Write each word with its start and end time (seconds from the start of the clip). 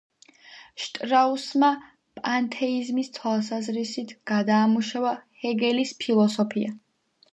შტრაუსმა 0.83 1.67
პანთეიზმის 2.21 3.11
თვალსაზრისით 3.17 4.15
გადაამუშავა 4.33 5.13
ჰეგელის 5.45 5.97
ფილოსოფია. 6.05 6.79